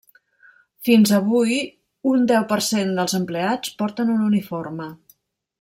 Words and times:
Fins 0.87 1.11
avui, 1.17 1.59
un 2.13 2.25
deu 2.33 2.49
per 2.55 2.59
cent 2.71 2.97
dels 3.01 3.17
empleats 3.23 3.77
porten 3.83 4.13
un 4.19 4.29
uniforme. 4.33 4.93